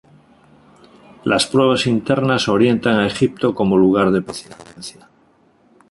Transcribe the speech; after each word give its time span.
Las 1.25 1.45
pruebas 1.45 1.85
internas 1.85 2.49
orientan 2.49 2.97
a 2.97 3.05
Egipto 3.05 3.53
como 3.53 3.77
lugar 3.77 4.09
de 4.09 4.23
procedencia. 4.23 5.07